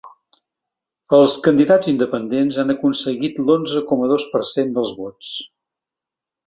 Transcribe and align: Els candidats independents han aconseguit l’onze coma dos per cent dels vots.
Els 1.17 1.35
candidats 1.49 1.91
independents 1.93 2.59
han 2.63 2.75
aconseguit 2.77 3.39
l’onze 3.45 3.87
coma 3.93 4.13
dos 4.15 4.27
per 4.35 4.45
cent 4.57 4.77
dels 4.81 4.99
vots. 5.05 5.33